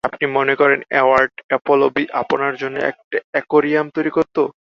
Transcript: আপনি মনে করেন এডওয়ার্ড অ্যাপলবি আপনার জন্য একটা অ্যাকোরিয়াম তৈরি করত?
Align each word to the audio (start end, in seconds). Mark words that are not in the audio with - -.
আপনি 0.03 0.25
মনে 0.37 0.53
করেন 0.55 0.79
এডওয়ার্ড 0.91 1.33
অ্যাপলবি 1.49 2.03
আপনার 2.21 2.53
জন্য 2.61 2.75
একটা 2.91 3.17
অ্যাকোরিয়াম 3.31 3.85
তৈরি 3.95 4.11
করত? 4.17 4.35